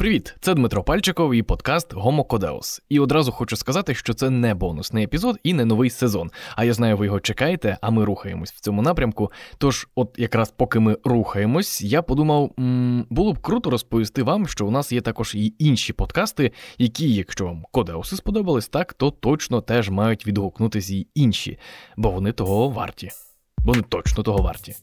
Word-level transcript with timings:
Привіт, 0.00 0.34
це 0.40 0.54
Дмитро 0.54 0.84
Пальчиков 0.84 1.34
і 1.34 1.42
подкаст 1.42 1.94
Homo 1.94 2.26
Codeus. 2.26 2.80
І 2.88 3.00
одразу 3.00 3.32
хочу 3.32 3.56
сказати, 3.56 3.94
що 3.94 4.14
це 4.14 4.30
не 4.30 4.54
бонусний 4.54 5.04
епізод 5.04 5.38
і 5.42 5.54
не 5.54 5.64
новий 5.64 5.90
сезон. 5.90 6.30
А 6.56 6.64
я 6.64 6.72
знаю, 6.72 6.96
ви 6.96 7.06
його 7.06 7.20
чекаєте, 7.20 7.78
а 7.80 7.90
ми 7.90 8.04
рухаємось 8.04 8.52
в 8.52 8.60
цьому 8.60 8.82
напрямку. 8.82 9.32
Тож, 9.58 9.88
от 9.94 10.14
якраз 10.18 10.50
поки 10.50 10.80
ми 10.80 10.96
рухаємось, 11.04 11.82
я 11.82 12.02
подумав, 12.02 12.50
м- 12.58 13.06
було 13.10 13.32
б 13.32 13.38
круто 13.38 13.70
розповісти 13.70 14.22
вам, 14.22 14.46
що 14.46 14.66
у 14.66 14.70
нас 14.70 14.92
є 14.92 15.00
також 15.00 15.34
і 15.34 15.54
інші 15.58 15.92
подкасти, 15.92 16.52
які, 16.78 17.14
якщо 17.14 17.44
вам 17.44 17.64
Кодеуси 17.72 18.16
сподобались, 18.16 18.68
так 18.68 18.94
то 18.94 19.10
точно 19.10 19.60
теж 19.60 19.90
мають 19.90 20.26
відгукнутися 20.26 20.94
і 20.94 21.06
інші, 21.14 21.58
бо 21.96 22.10
вони 22.10 22.32
того 22.32 22.68
варті. 22.68 23.10
Вони 23.58 23.82
точно 23.82 24.22
того 24.22 24.42
варті. 24.42 24.74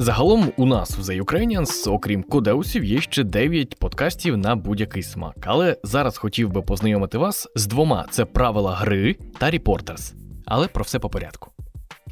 Загалом 0.00 0.52
у 0.56 0.66
нас 0.66 0.96
в 0.96 1.00
The 1.00 1.22
Ukrainians, 1.22 1.92
окрім 1.92 2.22
кодеусів, 2.22 2.84
є 2.84 3.00
ще 3.00 3.24
9 3.24 3.78
подкастів 3.78 4.36
на 4.36 4.56
будь-який 4.56 5.02
смак. 5.02 5.36
Але 5.46 5.76
зараз 5.84 6.18
хотів 6.18 6.50
би 6.50 6.62
познайомити 6.62 7.18
вас 7.18 7.48
з 7.54 7.66
двома: 7.66 8.06
це 8.10 8.24
правила 8.24 8.74
гри 8.74 9.16
та 9.38 9.50
Reporters. 9.50 10.14
Але 10.46 10.68
про 10.68 10.84
все 10.84 10.98
по 10.98 11.10
порядку. 11.10 11.50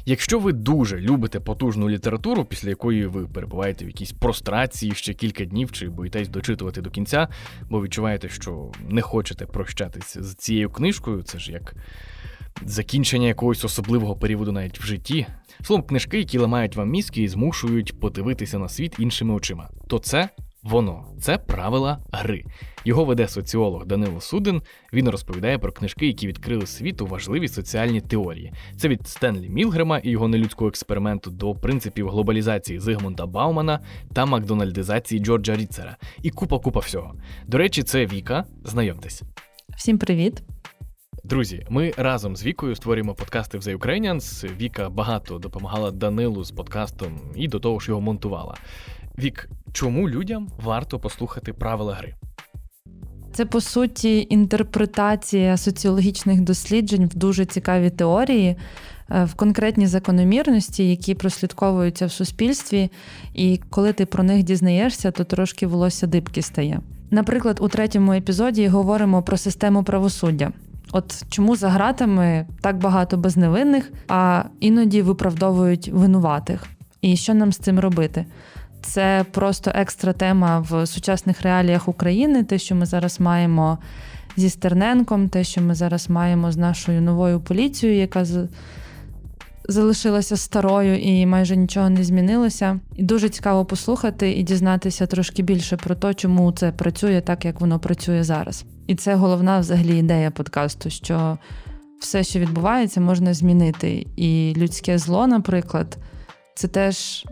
Якщо 0.05 0.39
ви 0.39 0.53
дуже 0.53 0.99
любите 0.99 1.39
потужну 1.39 1.89
літературу, 1.89 2.45
після 2.45 2.69
якої 2.69 3.05
ви 3.05 3.27
перебуваєте 3.27 3.85
в 3.85 3.87
якійсь 3.87 4.11
прострації 4.11 4.91
ще 4.91 5.13
кілька 5.13 5.45
днів 5.45 5.71
чи 5.71 5.89
боїтесь 5.89 6.29
дочитувати 6.29 6.81
до 6.81 6.89
кінця, 6.89 7.27
бо 7.69 7.81
відчуваєте, 7.81 8.29
що 8.29 8.71
не 8.89 9.01
хочете 9.01 9.45
прощатися 9.45 10.23
з 10.23 10.35
цією 10.35 10.69
книжкою, 10.69 11.23
це 11.23 11.39
ж 11.39 11.51
як 11.51 11.75
закінчення 12.65 13.27
якогось 13.27 13.65
особливого 13.65 14.15
періоду 14.15 14.51
навіть 14.51 14.79
в 14.79 14.83
житті, 14.83 15.27
словом, 15.63 15.85
книжки, 15.85 16.17
які 16.17 16.37
ламають 16.37 16.75
вам 16.75 16.89
мізки 16.89 17.21
і 17.21 17.27
змушують 17.27 17.99
подивитися 17.99 18.59
на 18.59 18.69
світ 18.69 18.95
іншими 18.99 19.33
очима, 19.33 19.69
то 19.87 19.99
це. 19.99 20.29
Воно 20.63 21.05
це 21.19 21.37
правила 21.37 21.99
гри. 22.11 22.43
Його 22.85 23.05
веде 23.05 23.27
соціолог 23.27 23.85
Данило 23.85 24.21
Судин. 24.21 24.61
Він 24.93 25.09
розповідає 25.09 25.57
про 25.57 25.71
книжки, 25.71 26.07
які 26.07 26.27
відкрили 26.27 26.65
світу 26.65 27.05
важливі 27.05 27.47
соціальні 27.47 28.01
теорії. 28.01 28.53
Це 28.77 28.87
від 28.87 29.07
Стенлі 29.07 29.49
Мілгрема 29.49 29.97
і 29.97 30.09
його 30.09 30.27
нелюдського 30.27 30.69
експерименту 30.69 31.31
до 31.31 31.55
принципів 31.55 32.09
глобалізації 32.09 32.79
Зигмунда 32.79 33.25
Баумана 33.25 33.79
та 34.13 34.25
макдональдизації 34.25 35.21
Джорджа 35.21 35.55
Ріцера. 35.55 35.97
І 36.21 36.29
купа 36.29 36.59
купа 36.59 36.79
всього. 36.79 37.15
До 37.47 37.57
речі, 37.57 37.83
це 37.83 38.05
Віка. 38.05 38.45
Знайомтесь. 38.63 39.23
Всім 39.77 39.97
привіт. 39.97 40.43
Друзі, 41.29 41.65
ми 41.69 41.93
разом 41.97 42.35
з 42.35 42.45
Вікою 42.45 42.75
створюємо 42.75 43.13
подкасти 43.13 43.57
в 43.57 43.61
The 43.61 43.77
Ukrainians. 43.77 44.49
Віка 44.57 44.89
багато 44.89 45.39
допомагала 45.39 45.91
Данилу 45.91 46.43
з 46.43 46.51
подкастом 46.51 47.19
і 47.35 47.47
до 47.47 47.59
того 47.59 47.79
ж 47.79 47.91
його 47.91 48.01
монтувала. 48.01 48.55
Вік, 49.19 49.49
чому 49.73 50.09
людям 50.09 50.47
варто 50.63 50.99
послухати 50.99 51.53
правила 51.53 51.93
гри? 51.93 52.15
Це 53.33 53.45
по 53.45 53.61
суті 53.61 54.27
інтерпретація 54.29 55.57
соціологічних 55.57 56.41
досліджень 56.41 57.05
в 57.05 57.15
дуже 57.15 57.45
цікаві 57.45 57.89
теорії, 57.89 58.55
е, 59.09 59.25
в 59.25 59.33
конкретні 59.33 59.87
закономірності, 59.87 60.89
які 60.89 61.15
прослідковуються 61.15 62.05
в 62.05 62.11
суспільстві, 62.11 62.91
і 63.33 63.59
коли 63.69 63.93
ти 63.93 64.05
про 64.05 64.23
них 64.23 64.43
дізнаєшся, 64.43 65.11
то 65.11 65.23
трошки 65.23 65.67
волосся 65.67 66.07
дибки 66.07 66.41
стає. 66.41 66.81
Наприклад, 67.11 67.57
у 67.61 67.67
третьому 67.67 68.13
епізоді 68.13 68.67
говоримо 68.67 69.23
про 69.23 69.37
систему 69.37 69.83
правосуддя. 69.83 70.51
От 70.91 71.23
чому 71.29 71.55
за 71.55 71.69
гратами 71.69 72.45
так 72.61 72.77
багато 72.77 73.17
безневинних, 73.17 73.91
а 74.07 74.43
іноді 74.59 75.01
виправдовують 75.01 75.87
винуватих. 75.87 76.63
І 77.01 77.15
що 77.15 77.33
нам 77.33 77.51
з 77.51 77.57
цим 77.57 77.79
робити? 77.79 78.25
Це 78.81 79.25
просто 79.31 79.71
екстра 79.75 80.13
тема 80.13 80.59
в 80.59 80.87
сучасних 80.87 81.41
реаліях 81.41 81.87
України, 81.87 82.43
те, 82.43 82.57
що 82.57 82.75
ми 82.75 82.85
зараз 82.85 83.19
маємо 83.19 83.77
зі 84.37 84.49
Стерненком, 84.49 85.29
те, 85.29 85.43
що 85.43 85.61
ми 85.61 85.75
зараз 85.75 86.09
маємо 86.09 86.51
з 86.51 86.57
нашою 86.57 87.01
новою 87.01 87.39
поліцією, 87.39 87.99
яка 87.99 88.25
залишилася 89.71 90.37
старою 90.37 90.99
і 90.99 91.25
майже 91.25 91.55
нічого 91.55 91.89
не 91.89 92.03
змінилося. 92.03 92.79
І 92.95 93.03
дуже 93.03 93.29
цікаво 93.29 93.65
послухати 93.65 94.31
і 94.31 94.43
дізнатися 94.43 95.05
трошки 95.05 95.43
більше 95.43 95.77
про 95.77 95.95
те, 95.95 96.13
чому 96.13 96.51
це 96.51 96.71
працює 96.71 97.21
так, 97.21 97.45
як 97.45 97.61
воно 97.61 97.79
працює 97.79 98.23
зараз. 98.23 98.65
І 98.87 98.95
це 98.95 99.15
головна 99.15 99.59
взагалі 99.59 99.97
ідея 99.97 100.31
подкасту, 100.31 100.89
що 100.89 101.37
все, 101.99 102.23
що 102.23 102.39
відбувається, 102.39 103.01
можна 103.01 103.33
змінити. 103.33 104.07
І 104.15 104.53
людське 104.57 104.97
зло, 104.97 105.27
наприклад, 105.27 105.97
це 106.55 106.67
теж 106.67 107.25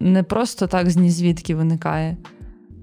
не 0.00 0.22
просто 0.22 0.66
так 0.66 0.90
з 0.90 0.96
нізвідки 0.96 1.54
виникає, 1.54 2.16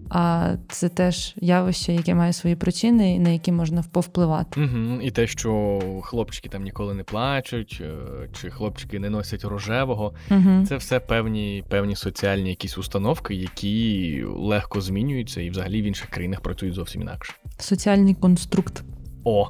а 0.10 0.56
це 0.68 0.90
теж 0.90 1.36
явище, 1.42 1.94
яке 1.94 2.16
має 2.16 2.34
свої 2.34 2.56
причини, 2.56 3.16
і 3.16 3.20
на 3.20 3.30
які 3.30 3.52
можна 3.52 3.84
повпливати. 3.92 4.62
Угу. 4.62 5.02
І 5.02 5.12
те, 5.12 5.28
що 5.28 5.80
хлопчики 6.04 6.50
там 6.50 6.64
ніколи 6.64 6.94
не 6.94 7.04
плачуть, 7.04 7.82
е, 7.82 8.30
чи 8.42 8.50
хлопчики 8.50 9.00
не 9.00 9.10
носять 9.10 9.44
рожевого, 9.44 10.14
угу. 10.32 10.66
це 10.68 10.78
все 10.78 11.00
певні 11.00 11.64
певні 11.70 11.96
соціальні 11.96 12.50
якісь 12.50 12.78
установки, 12.78 13.36
які 13.36 14.24
легко 14.28 14.82
змінюються 14.82 15.42
і 15.42 15.50
взагалі 15.50 15.82
в 15.82 15.86
інших 15.86 16.10
країнах 16.10 16.42
працюють 16.42 16.76
зовсім 16.76 17.02
інакше. 17.02 17.34
Соціальний 17.60 18.14
конструкт. 18.14 18.84
О, 19.24 19.50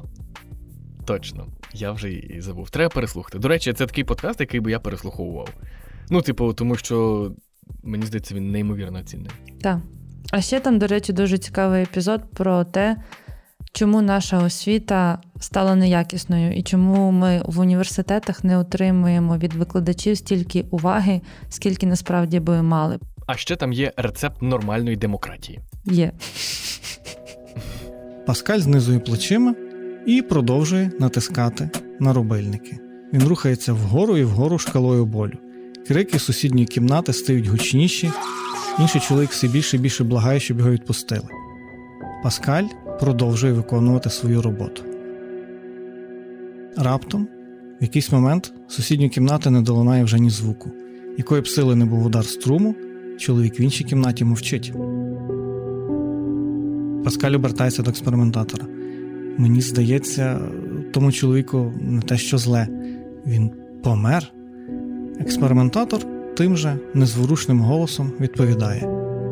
точно. 1.04 1.46
Я 1.74 1.92
вже 1.92 2.12
і 2.12 2.40
забув. 2.40 2.70
Треба 2.70 2.94
переслухати. 2.94 3.38
До 3.38 3.48
речі, 3.48 3.72
це 3.72 3.86
такий 3.86 4.04
подкаст, 4.04 4.40
який 4.40 4.60
би 4.60 4.70
я 4.70 4.80
переслуховував. 4.80 5.48
Ну, 6.10 6.22
типу, 6.22 6.52
тому 6.52 6.76
що 6.76 7.30
мені 7.82 8.06
здається, 8.06 8.34
він 8.34 8.50
неймовірно 8.50 9.02
цінний. 9.02 9.30
Так. 9.60 9.78
А 10.30 10.40
ще 10.40 10.60
там, 10.60 10.78
до 10.78 10.86
речі, 10.86 11.12
дуже 11.12 11.38
цікавий 11.38 11.82
епізод 11.82 12.22
про 12.34 12.64
те, 12.64 12.96
чому 13.72 14.02
наша 14.02 14.38
освіта 14.38 15.18
стала 15.40 15.74
неякісною 15.74 16.52
і 16.52 16.62
чому 16.62 17.10
ми 17.10 17.42
в 17.44 17.58
університетах 17.58 18.44
не 18.44 18.58
отримуємо 18.58 19.38
від 19.38 19.52
викладачів 19.54 20.16
стільки 20.16 20.64
уваги, 20.70 21.20
скільки 21.48 21.86
насправді 21.86 22.40
би 22.40 22.62
мали. 22.62 22.98
А 23.26 23.36
ще 23.36 23.56
там 23.56 23.72
є 23.72 23.92
рецепт 23.96 24.42
нормальної 24.42 24.96
демократії. 24.96 25.60
Є. 25.84 26.12
Паскаль 28.26 28.58
знизує 28.58 28.98
плечима 28.98 29.54
і 30.06 30.22
продовжує 30.22 30.90
натискати 30.98 31.70
на 32.00 32.12
рубильники. 32.12 32.78
Він 33.12 33.22
рухається 33.22 33.72
вгору 33.72 34.16
і 34.16 34.24
вгору 34.24 34.58
шкалою 34.58 35.06
болю. 35.06 35.38
Крики 35.88 36.18
сусідньої 36.18 36.66
кімнати 36.66 37.12
стають 37.12 37.46
гучніші, 37.46 38.10
інший 38.78 39.00
чоловік 39.00 39.30
все 39.30 39.48
більше 39.48 39.76
і 39.76 39.80
більше 39.80 40.04
благає, 40.04 40.40
щоб 40.40 40.58
його 40.58 40.70
відпустили. 40.70 41.28
Паскаль 42.22 42.64
продовжує 43.00 43.52
виконувати 43.52 44.10
свою 44.10 44.42
роботу. 44.42 44.82
Раптом, 46.76 47.28
в 47.80 47.82
якийсь 47.82 48.12
момент, 48.12 48.52
сусідньої 48.68 49.10
кімнати 49.10 49.50
не 49.50 49.62
долунає 49.62 50.04
вже 50.04 50.18
ні 50.18 50.30
звуку, 50.30 50.70
якої 51.18 51.42
б 51.42 51.48
сили 51.48 51.74
не 51.74 51.84
був 51.84 52.06
удар 52.06 52.24
струму, 52.24 52.74
чоловік 53.18 53.60
в 53.60 53.62
іншій 53.62 53.84
кімнаті 53.84 54.24
мовчить. 54.24 54.72
Паскаль 57.04 57.32
обертається 57.32 57.82
до 57.82 57.90
експериментатора. 57.90 58.66
Мені 59.38 59.60
здається, 59.60 60.40
тому 60.92 61.12
чоловіку 61.12 61.72
не 61.80 62.00
те, 62.02 62.16
що 62.16 62.38
зле, 62.38 62.68
він 63.26 63.50
помер. 63.82 64.32
Експериментатор 65.20 66.06
тим 66.40 66.56
же 66.56 66.78
незворушним 66.94 67.60
голосом 67.60 68.12
відповідає: 68.20 68.80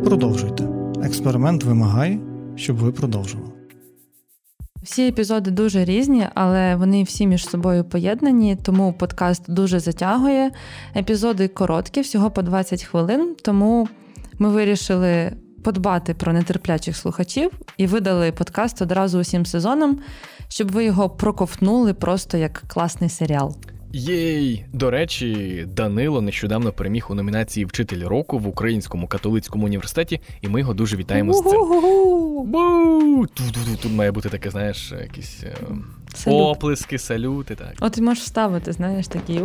Продовжуйте. 0.04 0.68
Експеримент 1.02 1.64
вимагає, 1.64 2.20
щоб 2.56 2.76
ви 2.76 2.92
продовжували. 2.92 3.50
Всі 4.82 5.08
епізоди 5.08 5.50
дуже 5.50 5.84
різні, 5.84 6.26
але 6.34 6.76
вони 6.76 7.02
всі 7.02 7.26
між 7.26 7.48
собою 7.48 7.84
поєднані, 7.84 8.56
тому 8.62 8.92
подкаст 8.92 9.50
дуже 9.50 9.80
затягує. 9.80 10.50
Епізоди 10.96 11.48
короткі, 11.48 12.00
всього 12.00 12.30
по 12.30 12.42
20 12.42 12.82
хвилин. 12.82 13.36
Тому 13.42 13.88
ми 14.38 14.48
вирішили 14.48 15.32
подбати 15.64 16.14
про 16.14 16.32
нетерплячих 16.32 16.96
слухачів 16.96 17.50
і 17.76 17.86
видали 17.86 18.32
подкаст 18.32 18.82
одразу 18.82 19.20
усім 19.20 19.46
сезонам, 19.46 19.98
щоб 20.48 20.72
ви 20.72 20.84
його 20.84 21.10
проковтнули 21.10 21.94
просто 21.94 22.36
як 22.36 22.62
класний 22.66 23.10
серіал. 23.10 23.56
Єй! 23.92 24.64
До 24.72 24.90
речі, 24.90 25.64
Данило 25.76 26.20
нещодавно 26.20 26.72
переміг 26.72 27.06
у 27.10 27.14
номінації 27.14 27.66
Вчитель 27.66 28.04
року 28.08 28.38
в 28.38 28.48
Українському 28.48 29.08
католицькому 29.08 29.66
університеті, 29.66 30.20
і 30.40 30.48
ми 30.48 30.60
його 30.60 30.74
дуже 30.74 30.96
вітаємо 30.96 31.32
з 31.32 31.42
цим. 31.42 31.60
Бу! 32.44 33.26
Тут 33.82 33.92
має 33.92 34.12
бути 34.12 34.28
таке, 34.28 34.50
знаєш, 34.50 34.92
якісь 35.00 35.42
е, 35.44 35.54
Салют. 36.14 36.56
оплески, 36.56 36.98
салюти. 36.98 37.54
так. 37.54 37.74
От 37.80 37.92
ти 37.92 38.02
можеш 38.02 38.24
вставити, 38.24 38.72
знаєш, 38.72 39.08
такі. 39.08 39.42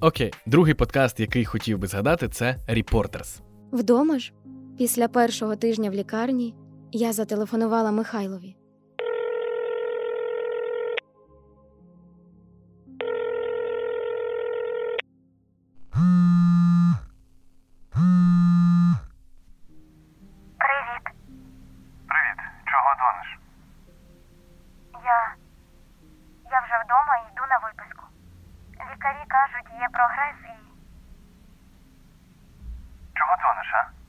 Окей, 0.00 0.32
другий 0.46 0.74
подкаст, 0.74 1.20
який 1.20 1.44
хотів 1.44 1.78
би 1.78 1.86
згадати, 1.86 2.28
це 2.28 2.56
Reporters. 2.68 3.40
Вдома 3.72 4.18
ж, 4.18 4.32
після 4.78 5.08
першого 5.08 5.56
тижня 5.56 5.90
в 5.90 5.94
лікарні. 5.94 6.54
Я 6.92 7.12
зателефонувала 7.12 7.90
Михайлові. 7.90 8.56
Привіт, 22.08 22.38
чого 22.70 22.90
дзвониш? 22.98 23.38
Я. 25.04 25.36
Вже 26.64 26.76
вдома 26.84 27.16
і 27.18 27.32
йду 27.32 27.42
на 27.50 27.58
виписку. 27.58 28.04
Лікарі 28.92 29.24
кажуть, 29.28 29.80
є 29.80 29.88
прогрес 29.92 30.36
і. 30.44 30.56
Чого 33.18 33.32
дзвониш, 33.40 33.70
а? 33.74 34.05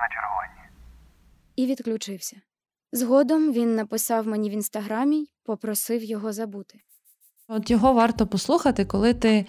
На 0.00 0.08
чергуванні. 0.14 0.60
і 1.56 1.66
відключився. 1.66 2.36
Згодом 2.92 3.52
він 3.52 3.74
написав 3.74 4.26
мені 4.26 4.50
в 4.50 4.52
інстаграмі 4.52 5.16
й 5.16 5.28
попросив 5.44 6.04
його 6.04 6.32
забути. 6.32 6.78
От 7.48 7.70
його 7.70 7.92
варто 7.92 8.26
послухати, 8.26 8.84
коли 8.84 9.14
ти 9.14 9.46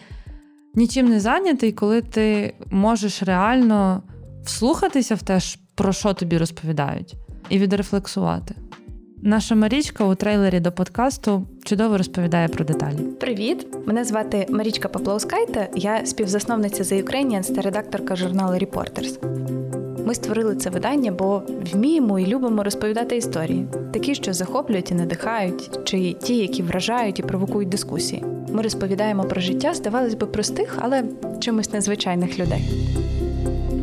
нічим 0.75 1.09
не 1.09 1.19
зайнятий, 1.19 1.71
коли 1.71 2.01
ти 2.01 2.56
можеш 2.71 3.24
реально 3.24 4.03
вслухатися 4.45 5.15
в 5.15 5.24
те, 5.24 5.39
про 5.75 5.94
що 5.94 6.13
тобі 6.13 6.38
розповідають, 6.38 7.15
і 7.50 7.59
відрефлексувати. 7.59 8.56
Наша 9.24 9.56
Марічка 9.56 10.06
у 10.06 10.15
трейлері 10.15 10.59
до 10.59 10.71
подкасту 10.71 11.48
чудово 11.63 11.98
розповідає 11.98 12.48
про 12.48 12.65
деталі. 12.65 12.98
Привіт! 12.98 13.68
Мене 13.86 14.06
звати 14.06 14.45
Марічка 14.50 14.89
Паплаускайте, 14.89 15.69
я 15.75 16.06
співзасновниця 16.06 16.83
The 16.83 17.03
Ukrainians 17.03 17.56
та 17.56 17.62
редакторка 17.62 18.15
журналу 18.15 18.53
Reporters. 18.53 19.30
Ми 20.06 20.15
створили 20.15 20.56
це 20.56 20.69
видання, 20.69 21.12
бо 21.12 21.42
вміємо 21.74 22.19
і 22.19 22.27
любимо 22.27 22.63
розповідати 22.63 23.18
історії, 23.18 23.65
такі, 23.94 24.15
що 24.15 24.33
захоплюють 24.33 24.92
і 24.92 24.94
надихають, 24.94 25.80
чи 25.83 26.13
ті, 26.13 26.38
які 26.38 26.63
вражають 26.63 27.19
і 27.19 27.24
провокують 27.24 27.69
дискусії. 27.69 28.24
Ми 28.51 28.62
розповідаємо 28.62 29.24
про 29.24 29.42
життя, 29.42 29.74
здавалось 29.74 30.13
би, 30.13 30.27
простих, 30.27 30.77
але 30.81 31.03
чимось 31.39 31.74
незвичайних 31.74 32.39
людей. 32.39 32.69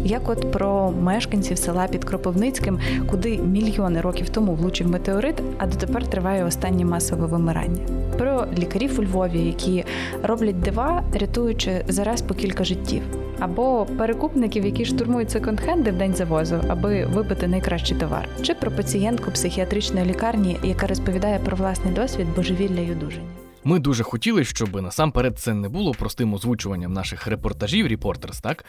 Як 0.05 0.29
от 0.29 0.53
про 0.53 0.93
мешканців 1.03 1.59
села 1.59 1.87
під 1.87 2.05
Кропивницьким, 2.05 2.79
куди 3.11 3.39
мільйони 3.39 4.01
років 4.01 4.29
тому 4.29 4.55
влучив 4.55 4.91
метеорит, 4.91 5.37
а 5.59 5.67
дотепер 5.67 6.07
триває 6.07 6.45
останнє 6.45 6.85
масове 6.85 7.27
вимирання. 7.27 8.08
Про 8.19 8.47
лікарів 8.59 9.01
у 9.01 9.03
Львові, 9.03 9.41
які 9.41 9.85
роблять 10.23 10.61
дива, 10.61 11.05
рятуючи 11.13 11.85
зараз 11.89 12.23
по 12.23 12.35
кілька 12.35 12.65
життів, 12.65 13.03
або 13.39 13.87
перекупників, 13.99 14.65
які 14.65 14.85
штурмують 14.85 15.37
секонд-хенди 15.37 15.93
в 15.93 15.99
день 15.99 16.15
завозу, 16.15 16.61
аби 16.69 17.07
вибити 17.07 17.49
найкращий 17.49 17.99
товар, 17.99 18.29
чи 18.43 18.55
про 18.55 18.71
пацієнтку 18.71 19.31
психіатричної 19.31 20.07
лікарні, 20.07 20.57
яка 20.65 20.87
розповідає 20.87 21.39
про 21.39 21.57
власний 21.57 21.95
досвід 21.95 22.27
божевілля 22.37 22.81
й 22.81 22.93
одужання. 22.93 23.29
Ми 23.65 23.79
дуже 23.79 24.03
хотіли, 24.03 24.45
щоб 24.45 24.83
насамперед 24.83 25.39
це 25.39 25.55
не 25.55 25.69
було 25.69 25.93
простим 25.93 26.35
озвучуванням 26.35 26.93
наших 26.93 27.27
репортажів 27.27 27.87
Reporters, 27.87 28.43
так? 28.43 28.65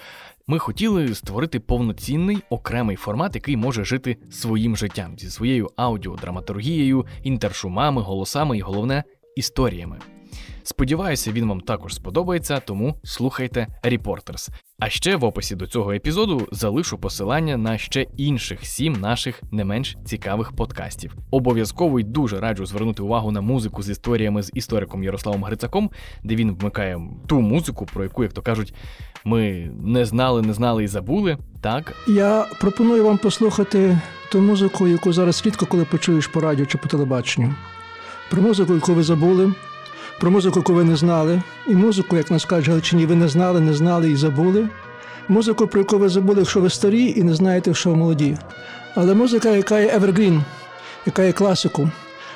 Ми 0.47 0.59
хотіли 0.59 1.15
створити 1.15 1.59
повноцінний 1.59 2.37
окремий 2.49 2.95
формат, 2.95 3.35
який 3.35 3.57
може 3.57 3.83
жити 3.83 4.17
своїм 4.31 4.77
життям 4.77 5.13
зі 5.17 5.29
своєю 5.29 5.69
аудіодраматургією, 5.75 7.05
інтершумами, 7.23 8.01
голосами 8.01 8.57
і 8.57 8.61
головне 8.61 9.03
історіями. 9.39 9.99
Сподіваюся, 10.63 11.31
він 11.31 11.49
вам 11.49 11.61
також 11.61 11.95
сподобається, 11.95 12.59
тому 12.59 12.95
слухайте 13.03 13.67
Reporters. 13.83 14.49
А 14.79 14.89
ще 14.89 15.15
в 15.15 15.23
описі 15.23 15.55
до 15.55 15.67
цього 15.67 15.93
епізоду 15.93 16.47
залишу 16.51 16.97
посилання 16.97 17.57
на 17.57 17.77
ще 17.77 18.05
інших 18.17 18.65
сім 18.65 18.93
наших 18.93 19.41
не 19.51 19.65
менш 19.65 19.97
цікавих 20.05 20.51
подкастів. 20.51 21.15
Обов'язково 21.31 21.99
й 21.99 22.03
дуже 22.03 22.39
раджу 22.39 22.65
звернути 22.65 23.03
увагу 23.03 23.31
на 23.31 23.41
музику 23.41 23.83
з 23.83 23.89
історіями 23.89 24.43
з 24.43 24.51
істориком 24.53 25.03
Ярославом 25.03 25.43
Грицаком, 25.43 25.91
де 26.23 26.35
він 26.35 26.55
вмикає 26.55 27.01
ту 27.27 27.41
музику, 27.41 27.85
про 27.93 28.03
яку, 28.03 28.23
як 28.23 28.33
то 28.33 28.41
кажуть, 28.41 28.73
ми 29.23 29.71
не 29.83 30.05
знали, 30.05 30.41
не 30.41 30.53
знали 30.53 30.83
і 30.83 30.87
забули. 30.87 31.37
Так, 31.61 31.93
Я 32.07 32.45
пропоную 32.59 33.05
вам 33.05 33.17
послухати 33.17 33.99
ту 34.31 34.41
музику, 34.41 34.87
яку 34.87 35.13
зараз 35.13 35.45
рідко 35.45 35.65
коли 35.65 35.85
почуєш 35.85 36.27
по 36.27 36.39
радіо 36.39 36.65
чи 36.65 36.77
по 36.77 36.87
телебаченню. 36.87 37.55
Про 38.29 38.41
музику, 38.41 38.73
яку 38.73 38.93
ви 38.93 39.03
забули, 39.03 39.53
про 40.19 40.31
музику, 40.31 40.59
яку 40.59 40.73
ви 40.73 40.83
не 40.83 40.95
знали, 40.95 41.41
і 41.67 41.75
музику, 41.75 42.17
як 42.17 42.31
нас 42.31 42.45
кажуть 42.45 42.67
Галичині, 42.67 43.05
ви 43.05 43.15
не 43.15 43.27
знали, 43.27 43.59
не 43.59 43.73
знали 43.73 44.11
і 44.11 44.15
забули. 44.15 44.69
Музику, 45.27 45.67
про 45.67 45.79
яку 45.81 45.97
ви 45.97 46.09
забули, 46.09 46.39
якщо 46.39 46.59
ви 46.61 46.69
старі 46.69 47.13
і 47.17 47.23
не 47.23 47.35
знаєте, 47.35 47.73
що 47.73 47.89
ви 47.89 47.95
молоді. 47.95 48.37
Але 48.95 49.13
музика, 49.13 49.49
яка 49.49 49.79
є 49.79 49.97
evergreen, 49.97 50.41
яка 51.05 51.23
є 51.23 51.31
класику, 51.31 51.89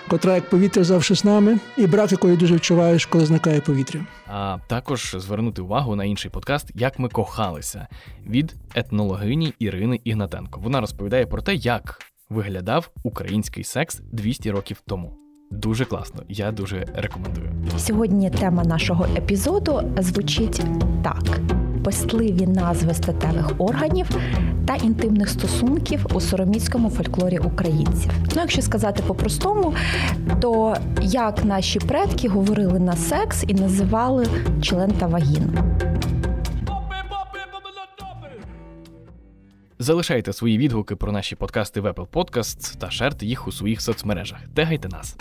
котра 0.08 0.36
як 0.36 0.50
повітря 0.50 0.84
завжди 0.84 1.16
з 1.16 1.26
нами, 1.26 1.60
і 1.78 1.88
брак 1.88 2.12
якої 2.12 2.38
дуже 2.38 2.56
відчуваєш, 2.56 3.06
коли 3.06 3.26
зникає 3.26 3.62
повітря. 3.62 4.00
а 4.28 4.58
також 4.68 5.16
звернути 5.20 5.62
увагу 5.62 5.96
на 5.96 6.06
інший 6.06 6.32
подкаст 6.32 6.72
Як 6.76 7.00
ми 7.00 7.10
кохалися 7.10 7.88
від 8.28 8.56
етнологині 8.76 9.54
Ірини 9.60 10.00
Ігнатенко. 10.04 10.60
Вона 10.60 10.82
розповідає 10.82 11.26
про 11.26 11.42
те, 11.42 11.56
як 11.56 12.00
виглядав 12.30 12.90
український 13.04 13.64
секс 13.64 14.02
200 14.12 14.52
років 14.52 14.82
тому. 14.88 15.23
Дуже 15.54 15.86
класно, 15.86 16.24
я 16.30 16.52
дуже 16.52 16.86
рекомендую. 16.96 17.50
Сьогодні 17.78 18.30
тема 18.30 18.64
нашого 18.64 19.06
епізоду 19.18 19.82
звучить 19.98 20.62
так: 21.04 21.40
пестливі 21.84 22.48
назви 22.48 22.94
статевих 22.94 23.52
органів 23.58 24.10
та 24.68 24.76
інтимних 24.76 25.30
стосунків 25.30 26.06
у 26.14 26.22
сороміцькому 26.22 26.90
фольклорі 26.90 27.38
українців. 27.38 28.12
Ну, 28.36 28.42
якщо 28.42 28.62
сказати 28.62 29.04
по-простому, 29.08 29.74
то 30.42 30.76
як 31.02 31.46
наші 31.46 31.80
предки 31.80 32.28
говорили 32.28 32.80
на 32.80 32.94
секс 32.96 33.44
і 33.48 33.54
називали 33.54 34.28
член 34.62 34.92
та 34.92 35.08
вагіну. 35.08 35.54
Залишайте 39.80 40.34
свої 40.34 40.58
відгуки 40.58 40.96
про 40.96 41.12
наші 41.12 41.36
подкасти 41.36 41.82
в 41.82 41.86
Apple 41.86 42.08
Podcasts 42.08 42.78
та 42.78 42.92
шерте 42.92 43.26
їх 43.26 43.48
у 43.48 43.52
своїх 43.52 43.82
соцмережах. 43.82 44.40
Тегайте 44.56 44.90
нас. 44.90 45.18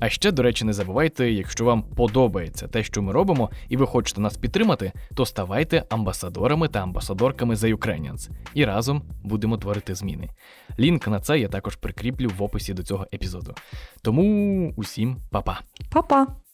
А 0.00 0.08
ще, 0.08 0.32
до 0.32 0.42
речі, 0.42 0.64
не 0.64 0.72
забувайте, 0.72 1.30
якщо 1.30 1.64
вам 1.64 1.82
подобається 1.82 2.68
те, 2.68 2.82
що 2.82 3.02
ми 3.02 3.12
робимо, 3.12 3.50
і 3.68 3.76
ви 3.76 3.86
хочете 3.86 4.20
нас 4.20 4.36
підтримати, 4.36 4.92
то 5.14 5.26
ставайте 5.26 5.84
амбасадорами 5.90 6.68
та 6.68 6.82
амбасадорками 6.82 7.54
The 7.54 7.76
Ukrainians. 7.76 8.30
І 8.54 8.64
разом 8.64 9.02
будемо 9.24 9.56
творити 9.56 9.94
зміни. 9.94 10.28
Лінк 10.78 11.08
на 11.08 11.20
це 11.20 11.38
я 11.38 11.48
також 11.48 11.76
прикріплю 11.76 12.30
в 12.38 12.42
описі 12.42 12.74
до 12.74 12.82
цього 12.82 13.06
епізоду. 13.14 13.54
Тому 14.02 14.72
усім 14.76 15.16
па-па! 15.30 15.60
Па-па! 15.90 16.45